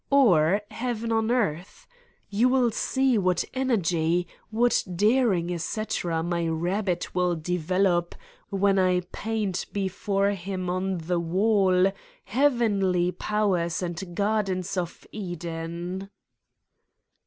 [0.09, 1.85] or heaven on earth.
[2.27, 8.15] You will see what energy, what daring, etc., my rabbit will develop
[8.49, 11.91] when I paint before him on the wall
[12.23, 16.09] heavenly powers and gardens of Eden!"